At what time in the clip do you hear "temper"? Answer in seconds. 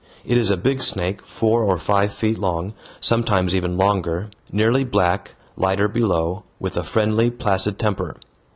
7.77-8.15